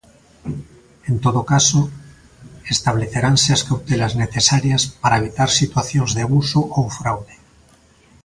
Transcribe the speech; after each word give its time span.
"En 1.09 1.15
todo 1.25 1.41
caso, 1.53 1.79
estableceranse 2.73 3.49
as 3.57 3.65
cautelas 3.67 4.13
necesarias 4.23 4.81
para 5.01 5.19
evitar 5.21 5.49
situacións 5.61 6.11
de 6.15 6.21
abuso 6.27 6.59
ou 6.77 6.85
fraude". 6.99 7.35